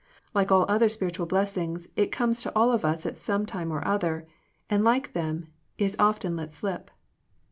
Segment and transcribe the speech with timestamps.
[0.33, 3.87] Like all other spiritual blessings it comes to all of us at some time or
[3.87, 4.25] other,
[4.67, 6.89] and like them is often let slip.